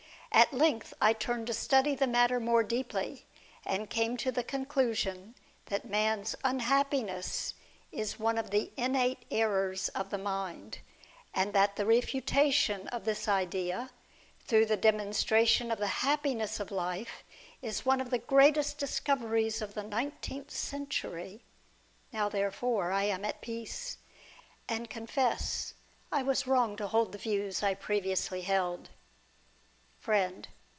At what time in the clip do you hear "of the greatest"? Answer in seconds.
17.99-18.77